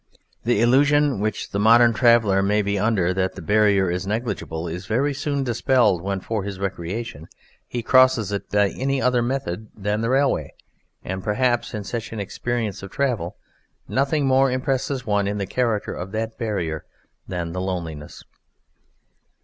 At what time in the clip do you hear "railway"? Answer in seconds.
10.09-10.55